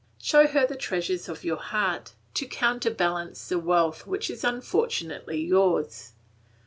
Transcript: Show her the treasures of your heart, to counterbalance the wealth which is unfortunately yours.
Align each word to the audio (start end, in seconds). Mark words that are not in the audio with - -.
Show 0.19 0.47
her 0.47 0.65
the 0.65 0.75
treasures 0.75 1.29
of 1.29 1.43
your 1.43 1.57
heart, 1.57 2.13
to 2.33 2.47
counterbalance 2.47 3.47
the 3.49 3.59
wealth 3.59 4.07
which 4.07 4.31
is 4.31 4.43
unfortunately 4.43 5.39
yours. 5.43 6.13